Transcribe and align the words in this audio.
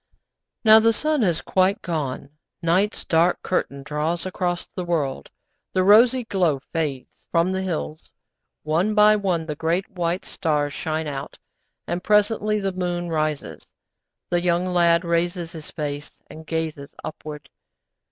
Now 0.63 0.79
the 0.79 0.93
sun 0.93 1.21
has 1.21 1.41
quite 1.41 1.83
gone; 1.83 2.31
night's 2.63 3.05
dark 3.05 3.43
curtain 3.43 3.83
draws 3.83 4.25
across 4.25 4.65
the 4.65 4.83
world, 4.83 5.29
the 5.73 5.83
rosy 5.83 6.23
glow 6.23 6.57
fades 6.73 7.27
from 7.31 7.51
the 7.51 7.61
hills. 7.61 8.09
One 8.63 8.95
by 8.95 9.15
one 9.15 9.45
the 9.45 9.53
great 9.55 9.87
white 9.91 10.25
stars 10.25 10.73
shine 10.73 11.05
out, 11.05 11.37
and 11.85 12.03
presently 12.03 12.59
the 12.59 12.73
moon 12.73 13.11
rises. 13.11 13.61
The 14.31 14.41
young 14.41 14.65
lad 14.65 15.05
raises 15.05 15.51
his 15.51 15.69
face, 15.69 16.19
and 16.31 16.47
gazes 16.47 16.95
upward. 17.03 17.47